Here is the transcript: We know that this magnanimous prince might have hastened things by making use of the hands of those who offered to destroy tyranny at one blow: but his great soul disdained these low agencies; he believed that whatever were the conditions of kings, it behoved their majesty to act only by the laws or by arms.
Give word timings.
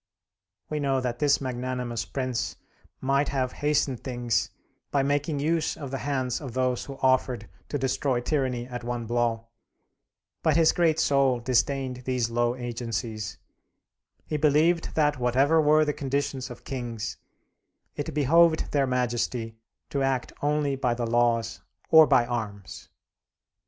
We 0.67 0.79
know 0.79 0.99
that 0.99 1.19
this 1.19 1.39
magnanimous 1.39 2.05
prince 2.05 2.55
might 3.01 3.29
have 3.29 3.51
hastened 3.51 4.03
things 4.03 4.49
by 4.89 5.03
making 5.03 5.37
use 5.39 5.77
of 5.77 5.91
the 5.91 5.99
hands 5.99 6.41
of 6.41 6.55
those 6.55 6.85
who 6.85 6.97
offered 7.03 7.47
to 7.69 7.77
destroy 7.77 8.19
tyranny 8.19 8.65
at 8.67 8.83
one 8.83 9.05
blow: 9.05 9.49
but 10.41 10.55
his 10.57 10.71
great 10.71 10.97
soul 10.99 11.39
disdained 11.39 11.97
these 11.97 12.31
low 12.31 12.55
agencies; 12.55 13.37
he 14.25 14.37
believed 14.37 14.95
that 14.95 15.19
whatever 15.19 15.61
were 15.61 15.85
the 15.85 15.93
conditions 15.93 16.49
of 16.49 16.63
kings, 16.63 17.17
it 17.95 18.11
behoved 18.15 18.71
their 18.71 18.87
majesty 18.87 19.55
to 19.91 20.01
act 20.01 20.33
only 20.41 20.75
by 20.75 20.95
the 20.95 21.05
laws 21.05 21.61
or 21.91 22.07
by 22.07 22.25
arms. 22.25 22.89